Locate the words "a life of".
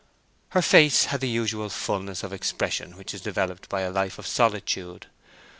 3.81-4.25